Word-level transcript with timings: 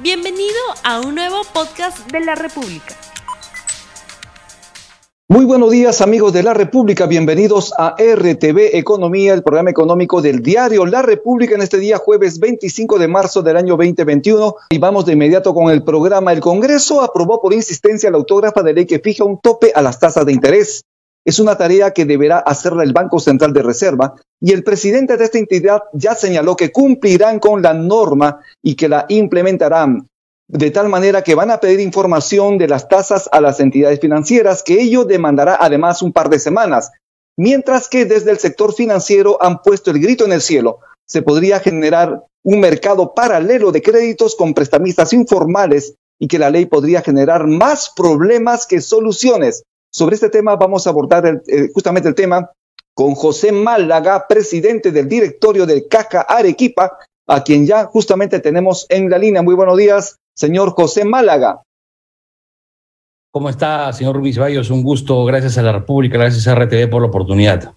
Bienvenido 0.00 0.54
a 0.84 1.00
un 1.00 1.16
nuevo 1.16 1.42
podcast 1.52 2.08
de 2.12 2.20
la 2.20 2.36
República. 2.36 2.94
Muy 5.26 5.44
buenos 5.44 5.72
días 5.72 6.00
amigos 6.00 6.32
de 6.32 6.44
la 6.44 6.54
República, 6.54 7.06
bienvenidos 7.06 7.74
a 7.76 7.96
RTV 7.98 8.76
Economía, 8.76 9.34
el 9.34 9.42
programa 9.42 9.70
económico 9.70 10.22
del 10.22 10.40
diario 10.40 10.86
La 10.86 11.02
República 11.02 11.56
en 11.56 11.62
este 11.62 11.78
día 11.78 11.98
jueves 11.98 12.38
25 12.38 12.96
de 12.96 13.08
marzo 13.08 13.42
del 13.42 13.56
año 13.56 13.76
2021 13.76 14.54
y 14.70 14.78
vamos 14.78 15.04
de 15.04 15.14
inmediato 15.14 15.52
con 15.52 15.68
el 15.70 15.82
programa. 15.82 16.32
El 16.32 16.40
Congreso 16.40 17.02
aprobó 17.02 17.42
por 17.42 17.52
insistencia 17.52 18.08
la 18.08 18.18
autógrafa 18.18 18.62
de 18.62 18.74
ley 18.74 18.86
que 18.86 19.00
fija 19.00 19.24
un 19.24 19.40
tope 19.40 19.72
a 19.74 19.82
las 19.82 19.98
tasas 19.98 20.24
de 20.24 20.32
interés. 20.32 20.84
Es 21.28 21.38
una 21.38 21.58
tarea 21.58 21.90
que 21.90 22.06
deberá 22.06 22.38
hacerla 22.38 22.84
el 22.84 22.94
Banco 22.94 23.20
Central 23.20 23.52
de 23.52 23.62
Reserva 23.62 24.14
y 24.40 24.52
el 24.52 24.64
presidente 24.64 25.18
de 25.18 25.26
esta 25.26 25.36
entidad 25.36 25.82
ya 25.92 26.14
señaló 26.14 26.56
que 26.56 26.72
cumplirán 26.72 27.38
con 27.38 27.60
la 27.60 27.74
norma 27.74 28.40
y 28.62 28.76
que 28.76 28.88
la 28.88 29.04
implementarán 29.10 30.08
de 30.48 30.70
tal 30.70 30.88
manera 30.88 31.22
que 31.22 31.34
van 31.34 31.50
a 31.50 31.60
pedir 31.60 31.80
información 31.80 32.56
de 32.56 32.68
las 32.68 32.88
tasas 32.88 33.28
a 33.30 33.42
las 33.42 33.60
entidades 33.60 34.00
financieras, 34.00 34.62
que 34.62 34.80
ello 34.80 35.04
demandará 35.04 35.58
además 35.60 36.00
un 36.00 36.14
par 36.14 36.30
de 36.30 36.38
semanas, 36.38 36.92
mientras 37.36 37.90
que 37.90 38.06
desde 38.06 38.30
el 38.30 38.38
sector 38.38 38.72
financiero 38.72 39.36
han 39.42 39.60
puesto 39.60 39.90
el 39.90 40.00
grito 40.00 40.24
en 40.24 40.32
el 40.32 40.40
cielo. 40.40 40.78
Se 41.06 41.20
podría 41.20 41.60
generar 41.60 42.24
un 42.42 42.58
mercado 42.58 43.12
paralelo 43.12 43.70
de 43.70 43.82
créditos 43.82 44.34
con 44.34 44.54
prestamistas 44.54 45.12
informales 45.12 45.92
y 46.18 46.26
que 46.26 46.38
la 46.38 46.48
ley 46.48 46.64
podría 46.64 47.02
generar 47.02 47.46
más 47.46 47.92
problemas 47.94 48.66
que 48.66 48.80
soluciones. 48.80 49.64
Sobre 49.90 50.14
este 50.14 50.28
tema 50.28 50.56
vamos 50.56 50.86
a 50.86 50.90
abordar 50.90 51.26
eh, 51.26 51.68
justamente 51.72 52.08
el 52.08 52.14
tema 52.14 52.50
con 52.94 53.14
José 53.14 53.52
Málaga, 53.52 54.26
presidente 54.28 54.90
del 54.90 55.08
directorio 55.08 55.66
de 55.66 55.86
Caja 55.86 56.22
Arequipa, 56.22 56.98
a 57.28 57.44
quien 57.44 57.66
ya 57.66 57.84
justamente 57.86 58.40
tenemos 58.40 58.86
en 58.88 59.08
la 59.08 59.18
línea. 59.18 59.42
Muy 59.42 59.54
buenos 59.54 59.76
días, 59.76 60.16
señor 60.34 60.72
José 60.72 61.04
Málaga. 61.04 61.62
¿Cómo 63.30 63.50
está, 63.50 63.92
señor 63.92 64.16
Rubis 64.16 64.38
Bayos? 64.38 64.70
Un 64.70 64.82
gusto. 64.82 65.24
Gracias 65.24 65.58
a 65.58 65.62
la 65.62 65.72
República, 65.72 66.18
gracias 66.18 66.48
a 66.48 66.54
RTV 66.54 66.90
por 66.90 67.02
la 67.02 67.08
oportunidad. 67.08 67.74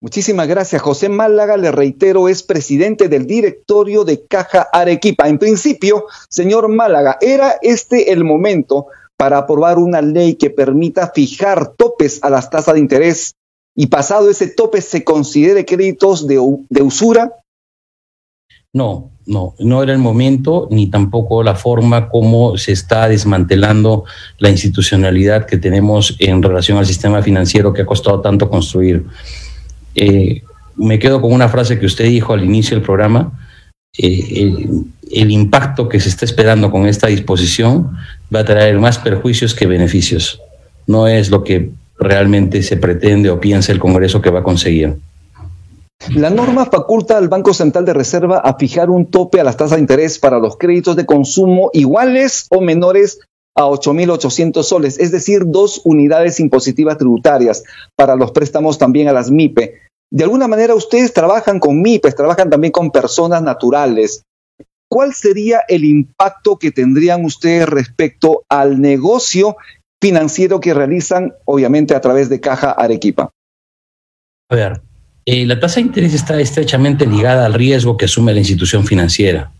Muchísimas 0.00 0.48
gracias. 0.48 0.82
José 0.82 1.08
Málaga, 1.08 1.56
le 1.56 1.70
reitero, 1.70 2.28
es 2.28 2.42
presidente 2.42 3.08
del 3.08 3.26
directorio 3.26 4.04
de 4.04 4.26
Caja 4.26 4.68
Arequipa. 4.72 5.28
En 5.28 5.38
principio, 5.38 6.06
señor 6.28 6.68
Málaga, 6.68 7.18
¿era 7.20 7.56
este 7.62 8.12
el 8.12 8.24
momento 8.24 8.88
para 9.22 9.38
aprobar 9.38 9.78
una 9.78 10.02
ley 10.02 10.34
que 10.34 10.50
permita 10.50 11.12
fijar 11.14 11.76
topes 11.76 12.18
a 12.24 12.28
las 12.28 12.50
tasas 12.50 12.74
de 12.74 12.80
interés 12.80 13.36
y 13.72 13.86
pasado 13.86 14.28
ese 14.28 14.48
tope 14.48 14.80
se 14.80 15.04
considere 15.04 15.64
créditos 15.64 16.26
de, 16.26 16.40
de 16.68 16.82
usura? 16.82 17.32
No, 18.72 19.12
no, 19.24 19.54
no 19.60 19.80
era 19.80 19.92
el 19.92 20.00
momento 20.00 20.66
ni 20.72 20.88
tampoco 20.88 21.44
la 21.44 21.54
forma 21.54 22.08
como 22.08 22.58
se 22.58 22.72
está 22.72 23.06
desmantelando 23.06 24.02
la 24.38 24.50
institucionalidad 24.50 25.46
que 25.46 25.56
tenemos 25.56 26.16
en 26.18 26.42
relación 26.42 26.78
al 26.78 26.86
sistema 26.86 27.22
financiero 27.22 27.72
que 27.72 27.82
ha 27.82 27.86
costado 27.86 28.20
tanto 28.22 28.50
construir. 28.50 29.06
Eh, 29.94 30.42
me 30.74 30.98
quedo 30.98 31.20
con 31.20 31.32
una 31.32 31.48
frase 31.48 31.78
que 31.78 31.86
usted 31.86 32.06
dijo 32.06 32.32
al 32.32 32.44
inicio 32.44 32.76
del 32.76 32.84
programa. 32.84 33.38
Eh, 33.96 34.66
el 35.12 35.30
impacto 35.30 35.88
que 35.88 36.00
se 36.00 36.08
está 36.08 36.24
esperando 36.24 36.70
con 36.70 36.86
esta 36.86 37.08
disposición 37.08 37.96
va 38.34 38.40
a 38.40 38.44
traer 38.44 38.78
más 38.78 38.98
perjuicios 38.98 39.54
que 39.54 39.66
beneficios. 39.66 40.40
No 40.86 41.06
es 41.06 41.30
lo 41.30 41.44
que 41.44 41.70
realmente 41.98 42.62
se 42.62 42.76
pretende 42.76 43.30
o 43.30 43.40
piensa 43.40 43.72
el 43.72 43.78
Congreso 43.78 44.20
que 44.20 44.30
va 44.30 44.40
a 44.40 44.42
conseguir. 44.42 44.96
La 46.10 46.30
norma 46.30 46.66
faculta 46.66 47.16
al 47.16 47.28
Banco 47.28 47.54
Central 47.54 47.84
de 47.84 47.92
Reserva 47.92 48.38
a 48.38 48.56
fijar 48.56 48.90
un 48.90 49.06
tope 49.06 49.40
a 49.40 49.44
las 49.44 49.56
tasas 49.56 49.76
de 49.76 49.82
interés 49.82 50.18
para 50.18 50.38
los 50.38 50.56
créditos 50.56 50.96
de 50.96 51.06
consumo 51.06 51.70
iguales 51.72 52.46
o 52.50 52.60
menores 52.60 53.20
a 53.54 53.66
8.800 53.66 54.62
soles, 54.62 54.98
es 54.98 55.12
decir, 55.12 55.42
dos 55.46 55.82
unidades 55.84 56.40
impositivas 56.40 56.98
tributarias 56.98 57.62
para 57.96 58.16
los 58.16 58.32
préstamos 58.32 58.78
también 58.78 59.08
a 59.08 59.12
las 59.12 59.30
MIPE. 59.30 59.74
De 60.10 60.24
alguna 60.24 60.48
manera 60.48 60.74
ustedes 60.74 61.12
trabajan 61.12 61.60
con 61.60 61.80
MIPES, 61.80 62.16
trabajan 62.16 62.50
también 62.50 62.72
con 62.72 62.90
personas 62.90 63.42
naturales. 63.42 64.22
¿Cuál 64.92 65.14
sería 65.14 65.60
el 65.68 65.86
impacto 65.86 66.58
que 66.58 66.70
tendrían 66.70 67.24
ustedes 67.24 67.66
respecto 67.66 68.44
al 68.50 68.78
negocio 68.78 69.56
financiero 70.02 70.60
que 70.60 70.74
realizan, 70.74 71.32
obviamente, 71.46 71.94
a 71.94 72.02
través 72.02 72.28
de 72.28 72.40
Caja 72.40 72.72
Arequipa? 72.72 73.30
A 74.50 74.54
ver, 74.54 74.82
eh, 75.24 75.46
la 75.46 75.58
tasa 75.58 75.76
de 75.76 75.86
interés 75.86 76.12
está 76.12 76.38
estrechamente 76.38 77.06
ligada 77.06 77.46
al 77.46 77.54
riesgo 77.54 77.96
que 77.96 78.04
asume 78.04 78.34
la 78.34 78.40
institución 78.40 78.84
financiera. 78.84 79.50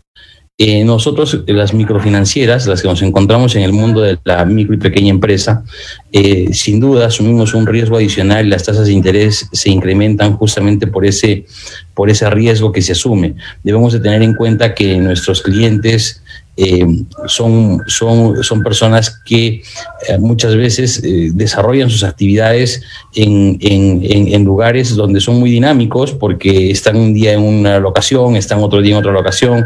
Eh, 0.59 0.83
nosotros, 0.83 1.43
las 1.47 1.73
microfinancieras, 1.73 2.67
las 2.67 2.83
que 2.83 2.87
nos 2.87 3.01
encontramos 3.01 3.55
en 3.55 3.63
el 3.63 3.73
mundo 3.73 4.01
de 4.01 4.19
la 4.23 4.45
micro 4.45 4.75
y 4.75 4.77
pequeña 4.77 5.09
empresa, 5.09 5.63
eh, 6.11 6.53
sin 6.53 6.79
duda 6.79 7.07
asumimos 7.07 7.55
un 7.55 7.65
riesgo 7.65 7.97
adicional 7.97 8.45
y 8.45 8.49
las 8.49 8.63
tasas 8.63 8.85
de 8.85 8.93
interés 8.93 9.49
se 9.51 9.71
incrementan 9.71 10.37
justamente 10.37 10.85
por 10.85 11.07
ese, 11.07 11.47
por 11.95 12.11
ese 12.11 12.29
riesgo 12.29 12.71
que 12.71 12.83
se 12.83 12.91
asume. 12.91 13.33
Debemos 13.63 13.93
de 13.93 13.99
tener 13.99 14.21
en 14.21 14.35
cuenta 14.35 14.75
que 14.75 14.95
nuestros 14.97 15.41
clientes 15.41 16.21
eh, 16.55 16.85
son, 17.25 17.81
son, 17.87 18.43
son 18.43 18.61
personas 18.61 19.19
que 19.25 19.63
eh, 20.07 20.17
muchas 20.19 20.55
veces 20.55 21.01
eh, 21.03 21.31
desarrollan 21.33 21.89
sus 21.89 22.03
actividades 22.03 22.83
en, 23.15 23.57
en, 23.59 24.43
lugares 24.43 24.95
donde 24.95 25.19
son 25.19 25.39
muy 25.39 25.49
dinámicos 25.49 26.11
porque 26.11 26.69
están 26.69 26.97
un 26.97 27.13
día 27.13 27.33
en 27.33 27.41
una 27.41 27.79
locación, 27.79 28.35
están 28.35 28.59
otro 28.59 28.81
día 28.81 28.93
en 28.93 28.99
otra 28.99 29.11
locación. 29.11 29.65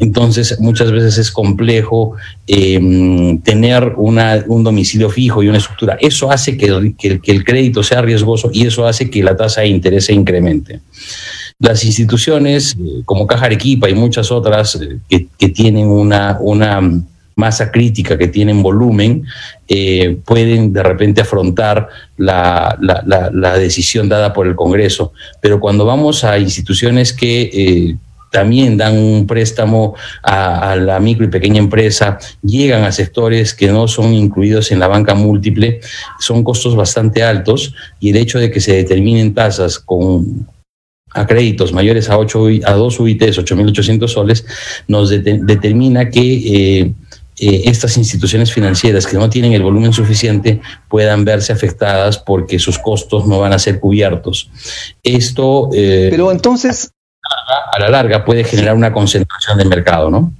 Entonces, 0.00 0.58
muchas 0.58 0.90
veces 0.90 1.18
es 1.18 1.30
complejo 1.30 2.16
tener 2.46 3.92
una, 3.96 4.42
un 4.48 4.64
domicilio 4.64 5.10
fijo 5.10 5.42
y 5.42 5.48
una 5.48 5.58
estructura. 5.58 5.96
Eso 6.00 6.30
hace 6.32 6.56
que, 6.56 6.94
que, 6.98 7.20
que 7.20 7.32
el 7.32 7.44
crédito 7.44 7.82
sea 7.82 8.02
riesgoso 8.02 8.50
y 8.52 8.66
eso 8.66 8.86
hace 8.86 9.08
que 9.08 9.22
la 9.22 9.36
tasa 9.36 9.60
de 9.60 9.68
interés 9.68 10.06
se 10.06 10.14
incremente. 10.14 10.80
Las 11.58 11.84
instituciones 11.84 12.76
eh, 12.78 13.02
como 13.04 13.26
Caja 13.26 13.46
Arequipa 13.46 13.88
y 13.88 13.94
muchas 13.94 14.30
otras 14.32 14.78
eh, 15.10 15.26
que, 15.38 15.48
tienen 15.48 15.86
una, 15.86 16.36
una 16.40 16.80
masa 17.36 17.70
crítica, 17.70 18.18
que 18.18 18.28
tienen 18.28 18.62
volumen, 18.62 19.24
eh, 19.68 20.18
pueden 20.24 20.72
de 20.72 20.82
repente 20.82 21.20
afrontar 21.20 21.88
la, 22.16 22.76
la, 22.80 23.58
decisión 23.58 24.08
dada 24.08 24.32
por 24.32 24.46
el 24.46 24.56
Congreso. 24.56 25.12
Pero 25.40 25.60
cuando 25.60 25.84
vamos 25.84 26.24
a 26.24 26.38
instituciones 26.38 27.12
que 27.12 27.96
también 28.30 28.76
dan 28.76 28.98
un 28.98 29.26
préstamo 29.28 29.94
a, 30.20 30.72
a, 30.72 30.76
la 30.76 30.98
micro 30.98 31.24
y 31.24 31.28
pequeña 31.28 31.60
empresa, 31.60 32.18
llegan 32.42 32.82
a 32.82 32.90
sectores 32.90 33.54
que 33.54 33.68
no 33.68 33.86
son 33.86 34.12
incluidos 34.12 34.72
en 34.72 34.80
la 34.80 34.88
banca 34.88 35.14
múltiple, 35.14 35.80
son 36.18 36.42
costos 36.42 36.74
bastante 36.74 37.22
altos 37.22 37.74
y 38.00 38.10
el 38.10 38.16
hecho 38.16 38.40
de 38.40 38.50
que 38.50 38.60
se 38.60 38.74
determinen 38.74 39.34
tasas 39.34 39.78
con, 39.78 40.48
a 41.14 41.26
créditos 41.26 41.72
mayores 41.72 42.10
a, 42.10 42.18
8, 42.18 42.46
a 42.66 42.72
2 42.72 43.00
UITs, 43.00 43.38
8.800 43.38 44.08
soles, 44.08 44.44
nos 44.88 45.10
determina 45.10 46.10
que 46.10 46.20
eh, 46.20 46.92
eh, 47.38 47.62
estas 47.66 47.96
instituciones 47.96 48.52
financieras 48.52 49.06
que 49.06 49.16
no 49.16 49.30
tienen 49.30 49.52
el 49.52 49.62
volumen 49.62 49.92
suficiente 49.92 50.60
puedan 50.88 51.24
verse 51.24 51.52
afectadas 51.52 52.18
porque 52.18 52.58
sus 52.58 52.78
costos 52.78 53.26
no 53.26 53.40
van 53.40 53.52
a 53.52 53.58
ser 53.58 53.80
cubiertos. 53.80 54.50
Esto... 55.02 55.70
Eh, 55.72 56.08
Pero 56.10 56.30
entonces... 56.30 56.90
A 57.72 57.78
la 57.80 57.88
larga 57.88 58.24
puede 58.24 58.44
generar 58.44 58.74
una 58.74 58.92
concentración 58.92 59.56
del 59.56 59.68
mercado, 59.68 60.10
¿no? 60.10 60.32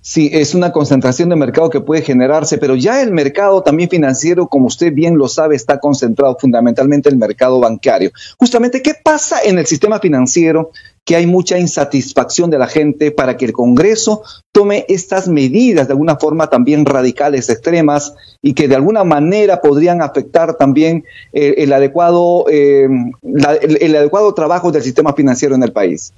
Sí, 0.00 0.30
es 0.32 0.54
una 0.54 0.72
concentración 0.72 1.28
de 1.28 1.36
mercado 1.36 1.70
que 1.70 1.80
puede 1.80 2.02
generarse, 2.02 2.58
pero 2.58 2.76
ya 2.76 3.02
el 3.02 3.12
mercado 3.12 3.62
también 3.62 3.90
financiero, 3.90 4.48
como 4.48 4.66
usted 4.66 4.92
bien 4.92 5.18
lo 5.18 5.28
sabe, 5.28 5.54
está 5.54 5.78
concentrado 5.78 6.36
fundamentalmente 6.40 7.08
en 7.08 7.14
el 7.14 7.18
mercado 7.18 7.60
bancario. 7.60 8.10
Justamente, 8.38 8.82
¿qué 8.82 8.94
pasa 8.94 9.40
en 9.44 9.58
el 9.58 9.66
sistema 9.66 9.98
financiero? 10.00 10.70
Que 11.04 11.14
hay 11.14 11.26
mucha 11.26 11.58
insatisfacción 11.58 12.50
de 12.50 12.58
la 12.58 12.66
gente 12.66 13.12
para 13.12 13.36
que 13.36 13.44
el 13.44 13.52
Congreso 13.52 14.22
tome 14.50 14.86
estas 14.88 15.28
medidas 15.28 15.86
de 15.86 15.92
alguna 15.92 16.16
forma 16.16 16.48
también 16.48 16.84
radicales, 16.84 17.48
extremas, 17.48 18.14
y 18.42 18.54
que 18.54 18.68
de 18.68 18.74
alguna 18.74 19.04
manera 19.04 19.60
podrían 19.60 20.02
afectar 20.02 20.56
también 20.56 21.04
eh, 21.32 21.54
el, 21.58 21.72
adecuado, 21.72 22.46
eh, 22.48 22.88
el 23.22 23.96
adecuado 23.96 24.34
trabajo 24.34 24.72
del 24.72 24.82
sistema 24.82 25.12
financiero 25.12 25.54
en 25.54 25.62
el 25.62 25.72
país 25.72 26.12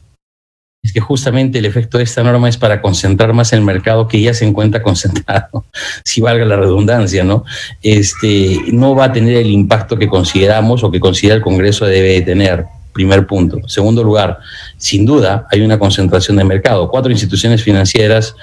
es 0.82 0.92
que 0.92 1.00
justamente 1.00 1.58
el 1.58 1.64
efecto 1.64 1.98
de 1.98 2.04
esta 2.04 2.22
norma 2.22 2.48
es 2.48 2.56
para 2.56 2.80
concentrar 2.80 3.32
más 3.32 3.52
el 3.52 3.62
mercado 3.62 4.06
que 4.06 4.20
ya 4.20 4.32
se 4.32 4.46
encuentra 4.46 4.82
concentrado, 4.82 5.64
si 6.04 6.20
valga 6.20 6.44
la 6.44 6.56
redundancia, 6.56 7.24
¿no? 7.24 7.44
Este, 7.82 8.58
no 8.72 8.94
va 8.94 9.06
a 9.06 9.12
tener 9.12 9.36
el 9.36 9.50
impacto 9.50 9.98
que 9.98 10.08
consideramos 10.08 10.84
o 10.84 10.90
que 10.90 11.00
considera 11.00 11.34
el 11.34 11.42
Congreso 11.42 11.84
debe 11.84 12.20
tener. 12.22 12.66
Primer 12.92 13.26
punto. 13.28 13.60
Segundo 13.68 14.02
lugar, 14.02 14.38
sin 14.76 15.06
duda 15.06 15.46
hay 15.52 15.60
una 15.60 15.78
concentración 15.78 16.36
de 16.36 16.42
mercado. 16.42 16.88
Cuatro 16.88 17.12
instituciones 17.12 17.62
financieras 17.62 18.34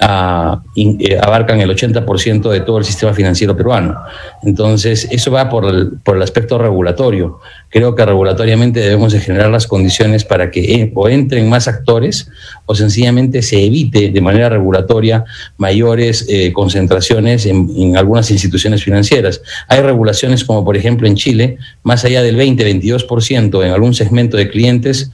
eh, 0.00 1.18
abarcan 1.20 1.60
el 1.60 1.70
80% 1.70 2.50
de 2.50 2.60
todo 2.60 2.78
el 2.78 2.84
sistema 2.84 3.12
financiero 3.12 3.56
peruano. 3.56 3.96
Entonces, 4.42 5.06
eso 5.10 5.30
va 5.30 5.48
por 5.48 5.66
el, 5.66 5.98
por 6.02 6.16
el 6.16 6.22
aspecto 6.22 6.58
regulatorio. 6.58 7.40
Creo 7.68 7.94
que 7.94 8.04
regulatoriamente 8.04 8.80
debemos 8.80 9.12
de 9.12 9.20
generar 9.20 9.50
las 9.50 9.66
condiciones 9.66 10.24
para 10.24 10.50
que 10.50 10.90
o 10.94 11.08
entren 11.08 11.48
más 11.48 11.68
actores 11.68 12.28
o 12.66 12.74
sencillamente 12.74 13.42
se 13.42 13.64
evite 13.64 14.10
de 14.10 14.20
manera 14.20 14.48
regulatoria 14.48 15.24
mayores 15.56 16.26
eh, 16.28 16.52
concentraciones 16.52 17.46
en, 17.46 17.96
algunas 17.96 18.30
instituciones 18.30 18.82
financieras. 18.82 19.42
Hay 19.68 19.82
regulaciones 19.82 20.44
como 20.44 20.64
por 20.64 20.76
ejemplo 20.76 21.06
en 21.06 21.14
Chile, 21.14 21.58
más 21.82 22.04
allá 22.04 22.22
del 22.22 22.36
20-22% 22.36 23.64
en 23.64 23.72
algún 23.72 23.94
segmento 23.94 24.36
de 24.36 24.48
clientes 24.48 25.10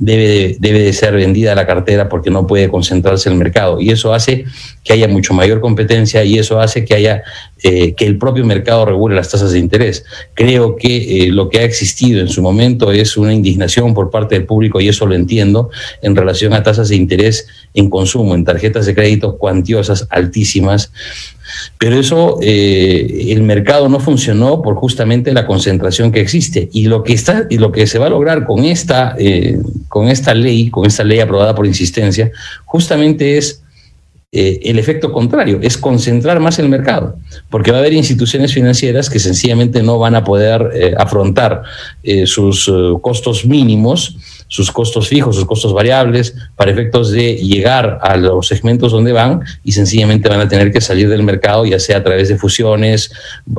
debe 0.00 0.26
de, 0.26 0.56
debe 0.58 0.80
de 0.80 0.92
ser 0.94 1.14
vendida 1.14 1.54
la 1.54 1.66
cartera 1.66 2.08
porque 2.08 2.30
no 2.30 2.46
puede 2.46 2.68
concentrarse 2.68 3.28
el 3.28 3.36
mercado. 3.36 3.80
Y 3.80 3.90
eso 3.90 4.12
hace 4.12 4.46
que 4.82 4.94
haya 4.94 5.06
mucho 5.06 5.34
mayor 5.34 5.60
competencia 5.60 6.24
y 6.24 6.38
eso 6.38 6.58
hace 6.58 6.84
que 6.84 6.94
haya 6.94 7.22
eh, 7.62 7.94
que 7.94 8.06
el 8.06 8.16
propio 8.16 8.44
mercado 8.46 8.86
regule 8.86 9.14
las 9.14 9.28
tasas 9.28 9.52
de 9.52 9.58
interés. 9.58 10.04
Creo 10.34 10.76
que 10.76 11.26
eh, 11.26 11.28
lo 11.30 11.50
que 11.50 11.58
ha 11.58 11.64
existido 11.64 12.20
en 12.20 12.28
su 12.28 12.40
momento 12.40 12.90
es 12.90 13.18
una 13.18 13.34
indignación 13.34 13.92
por 13.92 14.10
parte 14.10 14.34
del 14.34 14.46
público, 14.46 14.80
y 14.80 14.88
eso 14.88 15.04
lo 15.04 15.14
entiendo, 15.14 15.70
en 16.00 16.16
relación 16.16 16.54
a 16.54 16.62
tasas 16.62 16.88
de 16.88 16.96
interés 16.96 17.46
en 17.74 17.90
consumo, 17.90 18.34
en 18.34 18.44
tarjetas 18.44 18.86
de 18.86 18.94
crédito 18.94 19.36
cuantiosas, 19.36 20.06
altísimas. 20.08 20.90
Pero 21.78 21.98
eso, 21.98 22.38
eh, 22.40 23.26
el 23.28 23.42
mercado 23.42 23.88
no 23.88 24.00
funcionó 24.00 24.62
por 24.62 24.76
justamente 24.76 25.32
la 25.34 25.46
concentración 25.46 26.12
que 26.12 26.20
existe. 26.20 26.70
Y 26.72 26.86
lo 26.86 27.02
que, 27.02 27.12
está, 27.12 27.46
y 27.50 27.58
lo 27.58 27.72
que 27.72 27.86
se 27.86 27.98
va 27.98 28.06
a 28.06 28.10
lograr 28.10 28.46
con 28.46 28.64
esta, 28.64 29.16
con 29.88 30.08
esta 30.08 30.32
ley, 30.32 30.70
con 30.70 30.86
esta 30.86 31.04
ley 31.04 31.20
aprobada 31.20 31.54
por 31.54 31.66
insistencia, 31.66 32.30
justamente 32.64 33.36
es 33.36 33.62
eh, 34.32 34.60
el 34.62 34.78
efecto 34.78 35.10
contrario, 35.10 35.58
es 35.60 35.76
concentrar 35.76 36.38
más 36.38 36.60
el 36.60 36.68
mercado, 36.68 37.16
porque 37.48 37.72
va 37.72 37.78
a 37.78 37.80
haber 37.80 37.94
instituciones 37.94 38.54
financieras 38.54 39.10
que 39.10 39.18
sencillamente 39.18 39.82
no 39.82 39.98
van 39.98 40.14
a 40.14 40.22
poder 40.22 40.70
eh, 40.72 40.94
afrontar 40.96 41.64
eh, 42.04 42.28
sus 42.28 42.70
costos 43.02 43.44
mínimos 43.44 44.16
sus 44.50 44.72
costos 44.72 45.06
fijos, 45.06 45.36
sus 45.36 45.44
costos 45.44 45.72
variables, 45.72 46.34
para 46.56 46.72
efectos 46.72 47.12
de 47.12 47.36
llegar 47.36 48.00
a 48.02 48.16
los 48.16 48.48
segmentos 48.48 48.90
donde 48.90 49.12
van 49.12 49.42
y 49.62 49.70
sencillamente 49.70 50.28
van 50.28 50.40
a 50.40 50.48
tener 50.48 50.72
que 50.72 50.80
salir 50.80 51.08
del 51.08 51.22
mercado, 51.22 51.64
ya 51.64 51.78
sea 51.78 51.98
a 51.98 52.02
través 52.02 52.28
de 52.28 52.36
fusiones, 52.36 53.12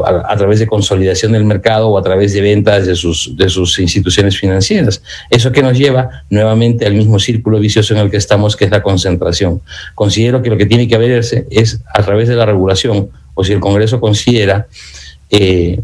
a, 0.04 0.36
través 0.36 0.60
de 0.60 0.68
consolidación 0.68 1.32
del 1.32 1.46
mercado 1.46 1.88
o 1.88 1.98
a 1.98 2.04
través 2.04 2.34
de 2.34 2.42
ventas 2.42 2.86
de 2.86 2.96
sus, 2.96 3.38
de 3.38 3.48
sus 3.48 3.80
instituciones 3.80 4.38
financieras. 4.38 5.02
Eso 5.30 5.54
que 5.54 5.64
nos 5.64 5.78
lleva 5.78 6.26
nuevamente 6.30 6.86
al 6.86 6.94
mismo 6.94 7.20
círculo 7.20 7.58
vicioso 7.58 7.94
en 7.94 8.02
el 8.02 8.12
que 8.12 8.18
estamos, 8.18 8.58
que 8.58 8.66
es 8.66 8.72
la 8.72 8.84
concentración. 8.84 9.62
Considero 9.96 10.42
que 10.42 10.50
lo 10.50 10.58
que 10.58 10.66
tiene 10.66 10.90
que 10.90 10.96
haberse 10.96 11.48
es 11.52 11.80
a 11.94 12.04
través 12.04 12.28
de 12.28 12.36
la 12.36 12.46
regulación, 12.46 13.10
o 13.34 13.46
si 13.46 13.54
el 13.54 13.62
Congreso 13.62 14.02
considera 14.02 14.68
eh, 15.30 15.80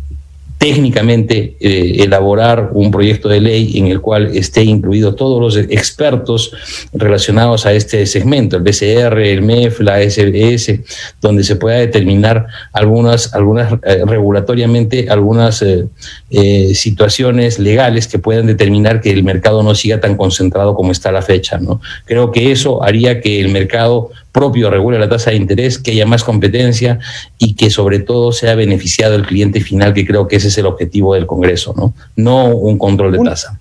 técnicamente 0.67 1.55
eh, 1.61 2.03
elaborar 2.03 2.71
un 2.73 2.91
proyecto 2.91 3.29
de 3.29 3.39
ley 3.39 3.77
en 3.77 3.87
el 3.87 4.01
cual 4.01 4.35
esté 4.35 4.63
incluido 4.63 5.15
todos 5.15 5.39
los 5.39 5.55
expertos 5.55 6.51
relacionados 6.91 7.65
a 7.65 7.71
este 7.71 8.05
segmento, 8.05 8.57
el 8.57 8.63
BCR, 8.63 9.17
el 9.19 9.43
MEF, 9.43 9.79
la 9.79 10.01
SBS, 10.01 10.81
donde 11.21 11.45
se 11.45 11.55
pueda 11.55 11.77
determinar 11.77 12.47
algunas, 12.73 13.33
algunas 13.33 13.71
eh, 13.83 14.03
regulatoriamente 14.05 15.07
algunas 15.09 15.61
eh, 15.61 16.73
situaciones 16.73 17.59
legales 17.59 18.09
que 18.09 18.19
puedan 18.19 18.45
determinar 18.45 18.99
que 18.99 19.11
el 19.11 19.23
mercado 19.23 19.63
no 19.63 19.73
siga 19.73 20.01
tan 20.01 20.17
concentrado 20.17 20.75
como 20.75 20.91
está 20.91 21.09
a 21.09 21.13
la 21.13 21.21
fecha. 21.21 21.59
¿no? 21.59 21.79
Creo 22.03 22.33
que 22.33 22.51
eso 22.51 22.83
haría 22.83 23.21
que 23.21 23.39
el 23.39 23.53
mercado 23.53 24.09
propio 24.31 24.69
regule 24.69 24.99
la 24.99 25.09
tasa 25.09 25.31
de 25.31 25.37
interés, 25.37 25.79
que 25.79 25.91
haya 25.91 26.05
más 26.05 26.23
competencia 26.23 26.99
y 27.37 27.55
que 27.55 27.69
sobre 27.69 27.99
todo 27.99 28.31
sea 28.31 28.55
beneficiado 28.55 29.15
el 29.15 29.25
cliente 29.25 29.61
final, 29.61 29.93
que 29.93 30.05
creo 30.05 30.27
que 30.27 30.37
ese 30.37 30.49
es 30.49 30.57
el 30.57 30.65
objetivo 30.65 31.13
del 31.13 31.27
Congreso, 31.27 31.73
¿no? 31.75 31.93
No 32.15 32.55
un 32.55 32.77
control 32.77 33.13
de 33.13 33.19
tasa. 33.19 33.59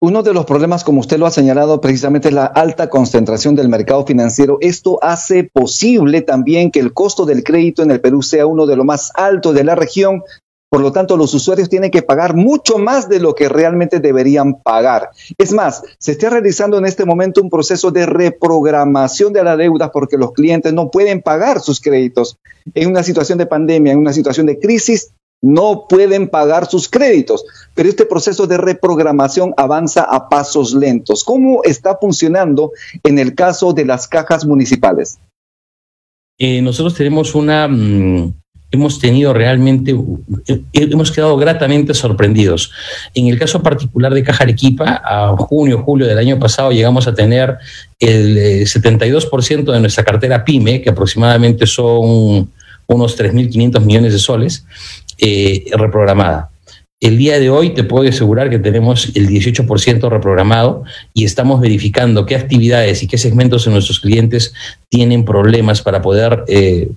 Uno 0.00 0.22
de 0.22 0.34
los 0.34 0.44
problemas, 0.44 0.84
como 0.84 1.00
usted 1.00 1.18
lo 1.18 1.24
ha 1.24 1.30
señalado, 1.30 1.80
precisamente 1.80 2.28
es 2.28 2.34
la 2.34 2.44
alta 2.44 2.90
concentración 2.90 3.54
del 3.54 3.70
mercado 3.70 4.04
financiero. 4.04 4.58
Esto 4.60 4.98
hace 5.02 5.44
posible 5.44 6.20
también 6.20 6.70
que 6.70 6.80
el 6.80 6.92
costo 6.92 7.24
del 7.24 7.42
crédito 7.42 7.82
en 7.82 7.90
el 7.90 8.02
Perú 8.02 8.20
sea 8.20 8.44
uno 8.44 8.66
de 8.66 8.76
los 8.76 8.84
más 8.84 9.12
altos 9.14 9.54
de 9.54 9.64
la 9.64 9.74
región, 9.74 10.22
por 10.74 10.80
lo 10.80 10.90
tanto, 10.90 11.16
los 11.16 11.32
usuarios 11.32 11.68
tienen 11.68 11.92
que 11.92 12.02
pagar 12.02 12.34
mucho 12.34 12.78
más 12.78 13.08
de 13.08 13.20
lo 13.20 13.36
que 13.36 13.48
realmente 13.48 14.00
deberían 14.00 14.60
pagar. 14.60 15.10
Es 15.38 15.52
más, 15.52 15.84
se 15.98 16.10
está 16.10 16.30
realizando 16.30 16.78
en 16.78 16.84
este 16.84 17.04
momento 17.04 17.40
un 17.40 17.48
proceso 17.48 17.92
de 17.92 18.06
reprogramación 18.06 19.32
de 19.32 19.44
la 19.44 19.56
deuda 19.56 19.92
porque 19.92 20.18
los 20.18 20.32
clientes 20.32 20.72
no 20.72 20.90
pueden 20.90 21.22
pagar 21.22 21.60
sus 21.60 21.80
créditos. 21.80 22.38
En 22.74 22.88
una 22.88 23.04
situación 23.04 23.38
de 23.38 23.46
pandemia, 23.46 23.92
en 23.92 24.00
una 24.00 24.12
situación 24.12 24.46
de 24.46 24.58
crisis, 24.58 25.12
no 25.40 25.86
pueden 25.88 26.28
pagar 26.28 26.66
sus 26.66 26.88
créditos. 26.88 27.44
Pero 27.76 27.88
este 27.88 28.04
proceso 28.04 28.48
de 28.48 28.56
reprogramación 28.56 29.54
avanza 29.56 30.02
a 30.02 30.28
pasos 30.28 30.74
lentos. 30.74 31.22
¿Cómo 31.22 31.62
está 31.62 31.98
funcionando 31.98 32.72
en 33.04 33.20
el 33.20 33.36
caso 33.36 33.74
de 33.74 33.84
las 33.84 34.08
cajas 34.08 34.44
municipales? 34.44 35.20
Eh, 36.36 36.60
nosotros 36.62 36.94
tenemos 36.96 37.32
una... 37.36 37.68
Hemos 38.74 38.98
tenido 38.98 39.32
realmente, 39.32 39.94
hemos 40.72 41.12
quedado 41.12 41.36
gratamente 41.36 41.94
sorprendidos. 41.94 42.72
En 43.14 43.28
el 43.28 43.38
caso 43.38 43.62
particular 43.62 44.12
de 44.12 44.24
Caja 44.24 44.42
Arequipa, 44.42 45.00
a 45.04 45.36
junio, 45.36 45.84
julio 45.84 46.08
del 46.08 46.18
año 46.18 46.40
pasado 46.40 46.72
llegamos 46.72 47.06
a 47.06 47.14
tener 47.14 47.56
el 48.00 48.36
72% 48.66 49.68
eh, 49.68 49.72
de 49.72 49.80
nuestra 49.80 50.02
cartera 50.02 50.44
PYME, 50.44 50.82
que 50.82 50.90
aproximadamente 50.90 51.66
son 51.66 52.50
unos 52.88 53.16
3.500 53.16 53.80
millones 53.84 54.12
de 54.12 54.18
soles, 54.18 54.66
eh, 55.18 55.66
reprogramada. 55.76 56.50
El 56.98 57.16
día 57.16 57.38
de 57.38 57.50
hoy 57.50 57.74
te 57.74 57.84
puedo 57.84 58.08
asegurar 58.08 58.50
que 58.50 58.58
tenemos 58.58 59.12
el 59.14 59.28
18% 59.28 60.08
reprogramado 60.08 60.82
y 61.12 61.24
estamos 61.24 61.60
verificando 61.60 62.26
qué 62.26 62.34
actividades 62.34 63.04
y 63.04 63.06
qué 63.06 63.18
segmentos 63.18 63.66
de 63.66 63.70
nuestros 63.70 64.00
clientes 64.00 64.52
tienen 64.88 65.24
problemas 65.24 65.80
para 65.80 66.02
poder 66.02 66.42
eh, 66.48 66.88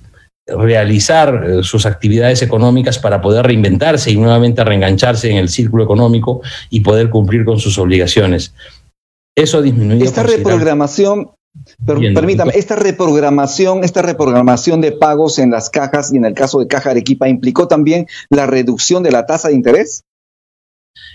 realizar 0.48 1.44
eh, 1.44 1.64
sus 1.64 1.86
actividades 1.86 2.42
económicas 2.42 3.00
para 3.00 3.22
poder 3.22 3.46
reinventarse 3.46 4.12
y 4.12 4.18
nuevamente 4.18 4.64
reengancharse 4.64 5.30
en 5.30 5.38
el 5.38 5.50
círculo 5.50 5.84
económico 5.84 6.42
y 6.70 6.80
poder 6.80 7.10
cumplir 7.10 7.44
con 7.44 7.60
sus 7.60 7.78
obligaciones. 7.78 8.54
Eso 9.36 9.60
ha 9.60 9.62
disminuido. 9.62 10.06
Esta 10.06 10.24
reprogramación, 10.24 11.32
permítame, 11.86 12.54
esta 12.56 12.76
reprogramación, 12.76 13.84
esta 13.84 14.02
reprogramación 14.02 14.82
de 14.82 14.94
pagos 14.94 15.38
en 15.38 15.52
las 15.52 15.70
cajas 15.70 16.14
y 16.14 16.18
en 16.18 16.26
el 16.26 16.34
caso 16.34 16.60
de 16.60 16.68
Caja 16.68 16.92
Arequipa 16.92 17.28
implicó 17.28 17.68
también 17.68 18.08
la 18.30 18.48
reducción 18.48 19.04
de 19.04 19.12
la 19.12 19.26
tasa 19.26 19.50
de 19.50 19.56
interés. 19.56 20.04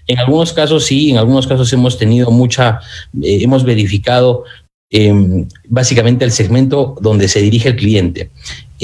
En 0.07 0.19
algunos 0.19 0.53
casos 0.53 0.85
sí, 0.85 1.11
en 1.11 1.17
algunos 1.17 1.47
casos 1.47 1.73
hemos 1.73 1.99
tenido 1.99 2.31
mucha, 2.31 2.81
eh, 3.23 3.39
hemos 3.43 3.65
verificado 3.65 4.45
em, 4.91 5.49
básicamente 5.69 6.25
el 6.25 6.33
segmento 6.33 6.97
donde 7.01 7.29
se 7.29 7.41
dirige 7.41 7.71
el 7.71 7.77
cliente. 7.77 8.31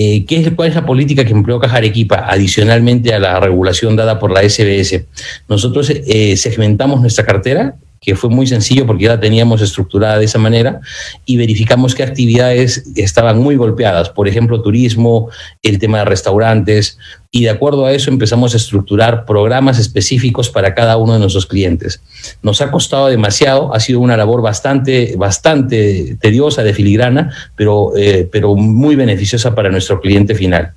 Eh, 0.00 0.24
¿qué 0.26 0.38
es, 0.38 0.50
¿Cuál 0.52 0.68
es 0.68 0.76
la 0.76 0.86
política 0.86 1.24
que 1.24 1.32
empleó 1.32 1.58
Caja 1.58 1.78
Arequipa 1.78 2.24
adicionalmente 2.28 3.12
a 3.12 3.18
la 3.18 3.40
regulación 3.40 3.96
dada 3.96 4.20
por 4.20 4.30
la 4.30 4.48
SBS? 4.48 5.06
Nosotros 5.48 5.90
eh, 5.90 6.36
segmentamos 6.36 7.00
nuestra 7.00 7.26
cartera 7.26 7.74
que 8.00 8.14
fue 8.14 8.30
muy 8.30 8.46
sencillo 8.46 8.86
porque 8.86 9.04
ya 9.04 9.14
la 9.14 9.20
teníamos 9.20 9.60
estructurada 9.60 10.20
de 10.20 10.26
esa 10.26 10.38
manera 10.38 10.80
y 11.26 11.36
verificamos 11.36 11.96
qué 11.96 12.04
actividades 12.04 12.84
estaban 12.94 13.38
muy 13.38 13.56
golpeadas, 13.56 14.10
por 14.10 14.28
ejemplo, 14.28 14.62
turismo, 14.62 15.30
el 15.64 15.80
tema 15.80 15.98
de 15.98 16.04
restaurantes, 16.04 16.96
y 17.30 17.42
de 17.42 17.50
acuerdo 17.50 17.84
a 17.84 17.92
eso 17.92 18.10
empezamos 18.10 18.54
a 18.54 18.56
estructurar 18.56 19.26
programas 19.26 19.78
específicos 19.78 20.48
para 20.48 20.74
cada 20.74 20.96
uno 20.96 21.12
de 21.12 21.18
nuestros 21.18 21.44
clientes. 21.44 22.00
Nos 22.42 22.62
ha 22.62 22.70
costado 22.70 23.08
demasiado, 23.08 23.74
ha 23.74 23.80
sido 23.80 24.00
una 24.00 24.16
labor 24.16 24.40
bastante, 24.40 25.14
bastante 25.16 26.16
tediosa, 26.20 26.62
de 26.62 26.72
filigrana, 26.72 27.34
pero, 27.54 27.92
eh, 27.96 28.26
pero 28.32 28.54
muy 28.54 28.96
beneficiosa 28.96 29.54
para 29.54 29.68
nuestro 29.68 30.00
cliente 30.00 30.34
final. 30.34 30.72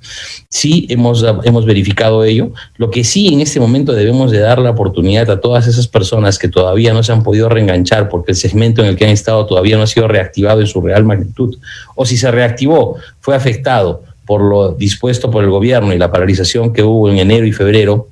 Sí, 0.50 0.86
hemos, 0.90 1.24
hemos 1.44 1.64
verificado 1.64 2.22
ello. 2.22 2.52
Lo 2.76 2.90
que 2.90 3.02
sí 3.02 3.32
en 3.32 3.40
este 3.40 3.58
momento 3.58 3.94
debemos 3.94 4.30
de 4.30 4.40
dar 4.40 4.58
la 4.58 4.70
oportunidad 4.70 5.30
a 5.30 5.40
todas 5.40 5.66
esas 5.66 5.88
personas 5.88 6.38
que 6.38 6.48
todavía 6.48 6.92
no 6.92 7.02
se 7.02 7.12
han 7.12 7.22
podido 7.22 7.48
reenganchar 7.48 8.10
porque 8.10 8.32
el 8.32 8.36
segmento 8.36 8.82
en 8.82 8.88
el 8.88 8.96
que 8.96 9.06
han 9.06 9.10
estado 9.10 9.46
todavía 9.46 9.78
no 9.78 9.84
ha 9.84 9.86
sido 9.86 10.06
reactivado 10.06 10.60
en 10.60 10.66
su 10.66 10.82
real 10.82 11.04
magnitud, 11.04 11.56
o 11.94 12.04
si 12.04 12.18
se 12.18 12.30
reactivó, 12.30 12.96
fue 13.20 13.34
afectado 13.34 14.02
por 14.26 14.40
lo 14.42 14.72
dispuesto 14.72 15.30
por 15.30 15.44
el 15.44 15.50
gobierno 15.50 15.92
y 15.92 15.98
la 15.98 16.10
paralización 16.10 16.72
que 16.72 16.82
hubo 16.82 17.10
en 17.10 17.18
enero 17.18 17.46
y 17.46 17.52
febrero, 17.52 18.08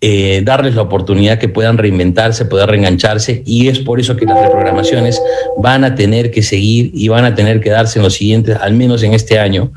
eh, 0.00 0.42
darles 0.44 0.76
la 0.76 0.82
oportunidad 0.82 1.38
que 1.38 1.48
puedan 1.48 1.76
reinventarse, 1.76 2.44
poder 2.44 2.68
reengancharse 2.68 3.42
y 3.44 3.66
es 3.66 3.80
por 3.80 3.98
eso 3.98 4.14
que 4.14 4.26
las 4.26 4.40
reprogramaciones 4.40 5.20
van 5.56 5.82
a 5.82 5.96
tener 5.96 6.30
que 6.30 6.42
seguir 6.42 6.92
y 6.94 7.08
van 7.08 7.24
a 7.24 7.34
tener 7.34 7.60
que 7.60 7.70
darse 7.70 7.98
en 7.98 8.04
los 8.04 8.14
siguientes, 8.14 8.56
al 8.60 8.74
menos 8.74 9.02
en 9.02 9.14
este 9.14 9.40
año, 9.40 9.72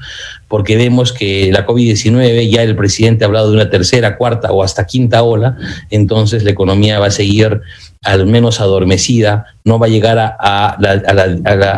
porque 0.51 0.75
vemos 0.75 1.13
que 1.13 1.49
la 1.49 1.65
COVID-19, 1.65 2.49
ya 2.49 2.61
el 2.61 2.75
presidente 2.75 3.23
ha 3.23 3.27
hablado 3.27 3.49
de 3.49 3.55
una 3.55 3.69
tercera, 3.69 4.17
cuarta 4.17 4.51
o 4.51 4.63
hasta 4.63 4.85
quinta 4.85 5.23
ola, 5.23 5.57
entonces 5.89 6.43
la 6.43 6.51
economía 6.51 6.99
va 6.99 7.05
a 7.05 7.11
seguir 7.11 7.61
al 8.03 8.25
menos 8.25 8.59
adormecida, 8.59 9.45
no 9.63 9.77
va 9.77 9.85
a 9.85 9.89
llegar 9.89 10.17
a, 10.17 10.75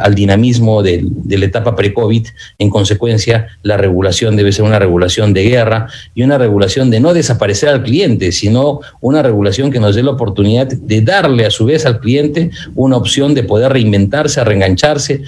al 0.03 0.15
dinamismo 0.15 0.81
de, 0.81 1.05
la 1.27 1.45
etapa 1.45 1.75
pre-COVID. 1.75 2.25
En 2.57 2.69
consecuencia, 2.69 3.49
la 3.61 3.75
regulación 3.75 4.37
debe 4.37 4.53
ser 4.53 4.63
una 4.63 4.79
regulación 4.79 5.33
de 5.33 5.43
guerra 5.43 5.87
y 6.15 6.23
una 6.23 6.37
regulación 6.37 6.89
de 6.89 7.01
no 7.01 7.13
desaparecer 7.13 7.69
al 7.69 7.83
cliente, 7.83 8.31
sino 8.31 8.79
una 9.01 9.21
regulación 9.21 9.69
que 9.69 9.81
nos 9.81 9.95
dé 9.95 10.03
la 10.03 10.11
oportunidad 10.11 10.67
de 10.67 11.01
darle 11.01 11.45
a 11.45 11.51
su 11.51 11.65
vez 11.65 11.85
al 11.85 11.99
cliente 11.99 12.51
una 12.73 12.95
opción 12.97 13.33
de 13.33 13.43
poder 13.43 13.73
reinventarse, 13.73 14.43
reengancharse, 14.43 15.23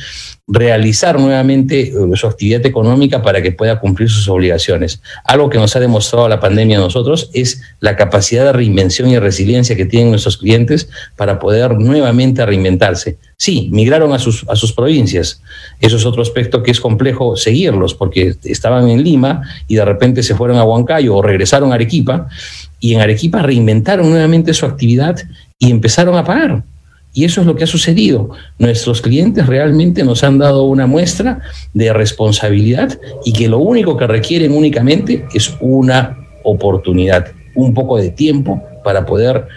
realizar 0.48 1.20
nuevamente 1.20 1.90
eh, 1.90 1.94
su 2.14 2.28
actividad 2.28 2.64
económica 2.66 3.24
para 3.24 3.42
que 3.42 3.52
pueda 3.52 3.80
cumplir 3.80 4.10
sus 4.10 4.28
obligaciones. 4.30 5.02
Algo 5.24 5.50
que 5.50 5.58
nos 5.58 5.76
ha 5.76 5.80
demostrado 5.80 6.30
la 6.30 6.40
pandemia 6.40 6.78
a 6.78 6.82
nosotros 6.82 7.32
es 7.34 7.64
la 7.80 7.96
capacidad 7.96 8.46
de 8.46 8.54
reinvención 8.54 9.10
y 9.10 9.18
resiliencia 9.18 9.76
que 9.76 9.86
tienen 9.86 10.12
nuestros 10.12 10.38
clientes 10.38 10.88
para 11.16 11.40
poder 11.40 11.80
nuevamente 11.80 12.46
reinventarse. 12.46 13.18
Sí, 13.38 13.70
migraron 13.72 14.14
a 14.14 14.20
sus, 14.20 14.46
a 14.48 14.56
sus 14.56 14.72
provincias. 14.72 15.42
Eso 15.80 15.98
es 15.98 16.06
otro 16.06 16.22
aspecto 16.22 16.62
que 16.62 16.72
es 16.72 16.80
complejo 16.80 17.36
seguirlos 17.36 17.96
porque 17.96 18.36
estaban 18.44 18.88
en 18.90 19.04
Lima 19.04 19.42
y 19.68 19.76
de 19.76 19.86
repente 19.86 20.22
se 20.22 20.36
fueron 20.36 20.58
a 20.58 20.64
Huancayo 20.64 21.16
o 21.16 21.22
regresaron 21.24 21.72
a 21.72 21.76
Arequipa 21.76 22.28
y 22.80 22.94
en 22.94 23.02
Arequipa 23.02 23.42
reinventaron 23.42 24.10
nuevamente 24.10 24.54
su 24.54 24.68
actividad 24.68 25.18
y 25.58 25.72
empezaron 25.72 26.16
a 26.16 26.24
pagar. 26.24 26.64
Y 27.16 27.24
eso 27.24 27.40
es 27.40 27.48
lo 27.48 27.56
que 27.56 27.64
ha 27.64 27.68
sucedido. 27.68 28.32
Nuestros 28.60 29.02
clientes 29.02 29.48
realmente 29.48 30.04
nos 30.04 30.22
han 30.26 30.38
dado 30.38 30.64
una 30.64 30.86
muestra 30.86 31.40
de 31.74 31.94
responsabilidad 31.94 33.00
y 33.24 33.32
que 33.32 33.48
lo 33.48 33.60
único 33.60 33.96
que 33.96 34.06
requieren 34.06 34.52
únicamente 34.52 35.26
es 35.34 35.56
una 35.62 36.18
oportunidad, 36.44 37.28
un 37.56 37.74
poco 37.74 37.98
de 37.98 38.10
tiempo 38.10 38.62
para 38.84 39.06
poder 39.06 39.48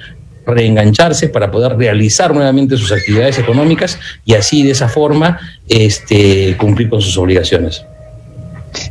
reengancharse, 0.46 1.28
para 1.28 1.50
poder 1.50 1.76
realizar 1.76 2.32
nuevamente 2.32 2.76
sus 2.76 2.92
actividades 2.92 3.40
económicas 3.40 3.98
y 4.24 4.34
así 4.34 4.62
de 4.62 4.70
esa 4.70 4.88
forma 4.88 5.40
este, 5.68 6.56
cumplir 6.58 6.88
con 6.88 7.02
sus 7.02 7.18
obligaciones. 7.18 7.84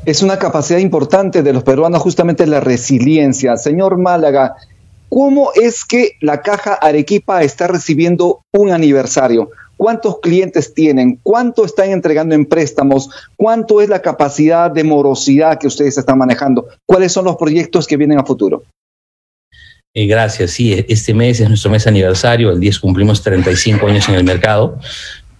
Es 0.06 0.22
una 0.22 0.38
capacidad 0.38 0.80
importante 0.80 1.42
de 1.42 1.54
los 1.54 1.64
peruanos 1.64 2.02
justamente 2.02 2.46
la 2.46 2.60
resiliencia. 2.60 3.56
Señor 3.56 3.98
Málaga, 3.98 4.56
¿Cómo 5.10 5.52
es 5.54 5.86
que 5.86 6.14
la 6.22 6.42
Caja 6.42 6.74
Arequipa 6.74 7.44
está 7.44 7.68
recibiendo 7.68 8.42
un 8.54 8.72
aniversario? 8.72 9.50
¿Cuántos 9.78 10.20
clientes 10.20 10.74
tienen? 10.74 11.20
¿Cuánto 11.24 11.64
están 11.64 11.92
entregando 11.92 12.34
en 12.36 12.46
préstamos? 12.46 13.10
¿Cuánto 13.36 13.80
es 13.82 13.90
la 13.90 14.02
capacidad 14.02 14.72
de 14.72 14.84
morosidad 14.84 15.60
que 15.60 15.68
ustedes 15.68 15.98
están 15.98 16.18
manejando? 16.18 16.68
¿Cuáles 16.86 17.12
son 17.12 17.26
los 17.26 17.38
proyectos 17.38 17.86
que 17.86 17.96
vienen 17.96 18.20
a 18.20 18.26
futuro? 18.26 18.64
Eh, 19.94 20.06
gracias, 20.06 20.52
sí, 20.52 20.86
este 20.88 21.14
mes 21.14 21.40
es 21.40 21.48
nuestro 21.48 21.72
mes 21.72 21.88
aniversario, 21.88 22.52
el 22.52 22.60
10 22.60 22.80
cumplimos 22.80 23.24
35 23.24 23.88
años 23.88 24.08
en 24.10 24.16
el 24.16 24.24
mercado 24.24 24.78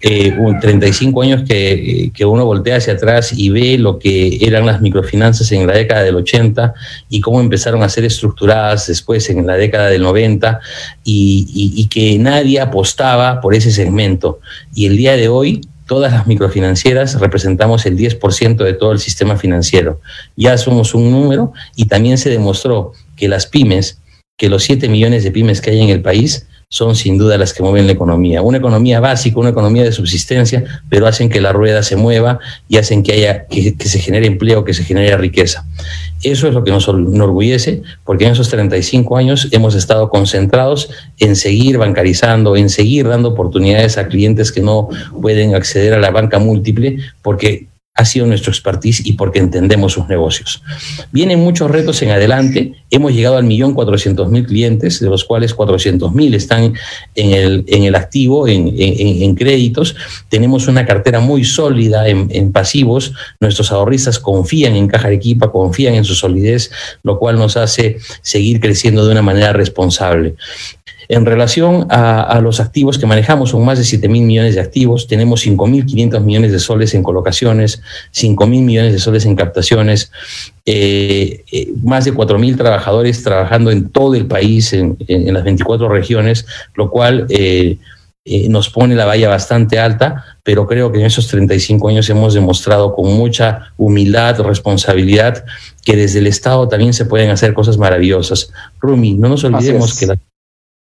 eh, 0.00 0.36
35 0.60 1.22
años 1.22 1.42
que, 1.48 2.12
que, 2.14 2.24
uno 2.24 2.44
voltea 2.44 2.76
hacia 2.76 2.92
atrás 2.92 3.32
y 3.36 3.50
ve 3.50 3.78
lo 3.78 3.98
que 3.98 4.38
eran 4.40 4.64
las 4.64 4.80
microfinanzas 4.80 5.50
en 5.50 5.66
la 5.66 5.72
década 5.72 6.02
del 6.02 6.14
80 6.14 6.72
y 7.08 7.20
cómo 7.20 7.40
empezaron 7.40 7.82
a 7.82 7.88
ser 7.88 8.04
estructuradas 8.04 8.86
después 8.86 9.28
en 9.28 9.46
la 9.46 9.56
década 9.56 9.88
del 9.88 10.02
90 10.02 10.60
y, 11.02 11.74
y, 11.76 11.86
que 11.88 12.16
nadie 12.18 12.60
apostaba 12.60 13.40
por 13.40 13.54
ese 13.54 13.72
segmento. 13.72 14.38
Y 14.74 14.86
el 14.86 14.96
día 14.96 15.16
de 15.16 15.28
hoy 15.28 15.62
todas 15.88 16.12
las 16.12 16.26
microfinancieras 16.26 17.18
representamos 17.18 17.86
el 17.86 17.96
10% 17.96 18.56
de 18.58 18.74
todo 18.74 18.92
el 18.92 19.00
sistema 19.00 19.36
financiero. 19.36 20.00
Ya 20.36 20.56
somos 20.58 20.94
un 20.94 21.10
número 21.10 21.52
y 21.74 21.86
también 21.86 22.18
se 22.18 22.30
demostró 22.30 22.92
que 23.16 23.26
las 23.26 23.46
pymes, 23.46 23.98
que 24.36 24.48
los 24.48 24.62
7 24.62 24.88
millones 24.88 25.24
de 25.24 25.32
pymes 25.32 25.60
que 25.60 25.70
hay 25.70 25.80
en 25.80 25.88
el 25.88 26.02
país, 26.02 26.46
son 26.70 26.94
sin 26.96 27.16
duda 27.16 27.38
las 27.38 27.54
que 27.54 27.62
mueven 27.62 27.86
la 27.86 27.92
economía. 27.92 28.42
Una 28.42 28.58
economía 28.58 29.00
básica, 29.00 29.40
una 29.40 29.50
economía 29.50 29.84
de 29.84 29.92
subsistencia, 29.92 30.64
pero 30.90 31.06
hacen 31.06 31.30
que 31.30 31.40
la 31.40 31.52
rueda 31.52 31.82
se 31.82 31.96
mueva 31.96 32.40
y 32.68 32.76
hacen 32.76 33.02
que 33.02 33.12
haya 33.12 33.46
que, 33.46 33.74
se 33.78 33.98
genere 33.98 34.26
empleo, 34.26 34.64
que 34.64 34.74
se 34.74 34.84
genere 34.84 35.16
riqueza. 35.16 35.66
Eso 36.22 36.46
es 36.46 36.52
lo 36.52 36.64
que 36.64 36.70
nos 36.70 36.86
enorgullece, 36.86 37.82
porque 38.04 38.26
en 38.26 38.32
esos 38.32 38.50
35 38.50 39.16
años 39.16 39.48
hemos 39.50 39.74
estado 39.74 40.10
concentrados 40.10 40.90
en 41.18 41.36
seguir 41.36 41.78
bancarizando, 41.78 42.54
en 42.54 42.68
seguir 42.68 43.08
dando 43.08 43.30
oportunidades 43.30 43.96
a 43.96 44.08
clientes 44.08 44.52
que 44.52 44.60
no 44.60 44.88
pueden 45.22 45.54
acceder 45.54 45.94
a 45.94 45.98
la 45.98 46.10
banca 46.10 46.38
múltiple, 46.38 46.98
porque 47.22 47.66
ha 47.98 48.04
sido 48.04 48.26
nuestro 48.26 48.52
expertise 48.52 49.04
y 49.04 49.14
porque 49.14 49.40
entendemos 49.40 49.94
sus 49.94 50.06
negocios. 50.06 50.62
Vienen 51.10 51.40
muchos 51.40 51.68
retos 51.68 52.00
en 52.02 52.10
adelante. 52.10 52.74
Hemos 52.92 53.12
llegado 53.12 53.36
al 53.36 53.42
millón 53.42 53.74
cuatrocientos 53.74 54.30
mil 54.30 54.46
clientes, 54.46 55.00
de 55.00 55.08
los 55.08 55.24
cuales 55.24 55.52
cuatrocientos 55.52 56.14
mil 56.14 56.32
están 56.34 56.74
en 57.16 57.30
el, 57.32 57.64
en 57.66 57.82
el 57.82 57.96
activo, 57.96 58.46
en, 58.46 58.72
en, 58.78 59.34
créditos. 59.34 59.96
Tenemos 60.28 60.68
una 60.68 60.86
cartera 60.86 61.18
muy 61.18 61.44
sólida 61.44 62.06
en, 62.06 62.52
pasivos. 62.52 63.14
Nuestros 63.40 63.72
ahorristas 63.72 64.20
confían 64.20 64.76
en 64.76 64.86
Caja 64.86 65.08
Arequipa, 65.08 65.50
confían 65.50 65.96
en 65.96 66.04
su 66.04 66.14
solidez, 66.14 66.70
lo 67.02 67.18
cual 67.18 67.36
nos 67.36 67.56
hace 67.56 67.98
seguir 68.22 68.60
creciendo 68.60 69.04
de 69.04 69.10
una 69.10 69.22
manera 69.22 69.52
responsable. 69.52 70.36
En 71.08 71.24
relación 71.24 71.86
a, 71.88 72.38
los 72.42 72.60
activos 72.60 72.98
que 72.98 73.06
manejamos, 73.06 73.50
son 73.50 73.64
más 73.64 73.78
de 73.78 73.84
7 73.84 74.08
mil 74.10 74.24
millones 74.24 74.54
de 74.56 74.60
activos, 74.60 75.06
tenemos 75.06 75.46
5.500 75.46 76.20
millones 76.20 76.52
de 76.52 76.58
soles 76.58 76.92
en 76.92 77.02
colocaciones, 77.02 77.80
5 78.10 78.46
mil 78.46 78.62
millones 78.62 78.92
de 78.92 78.98
soles 78.98 79.24
en 79.24 79.34
captaciones, 79.34 80.12
eh, 80.66 81.44
eh, 81.50 81.72
más 81.82 82.04
de 82.04 82.12
4 82.12 82.38
mil 82.38 82.58
trabajadores 82.58 83.22
trabajando 83.22 83.70
en 83.70 83.88
todo 83.88 84.16
el 84.16 84.26
país, 84.26 84.74
en, 84.74 84.98
las 85.08 85.44
24 85.44 85.88
regiones, 85.88 86.44
lo 86.74 86.90
cual 86.90 87.26
eh, 87.30 87.78
nos 88.50 88.68
pone 88.68 88.94
la 88.94 89.06
valla 89.06 89.30
bastante 89.30 89.78
alta, 89.78 90.36
pero 90.42 90.66
creo 90.66 90.92
que 90.92 91.00
en 91.00 91.06
esos 91.06 91.26
35 91.28 91.88
años 91.88 92.10
hemos 92.10 92.34
demostrado 92.34 92.94
con 92.94 93.14
mucha 93.14 93.72
humildad, 93.78 94.38
responsabilidad, 94.40 95.46
que 95.82 95.96
desde 95.96 96.18
el 96.18 96.26
Estado 96.26 96.68
también 96.68 96.92
se 96.92 97.06
pueden 97.06 97.30
hacer 97.30 97.54
cosas 97.54 97.78
maravillosas. 97.78 98.52
Rumi, 98.78 99.14
no 99.14 99.30
nos 99.30 99.44
olvidemos 99.44 99.98
que 99.98 100.06
la 100.06 100.18